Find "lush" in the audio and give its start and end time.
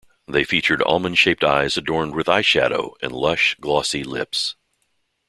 3.11-3.55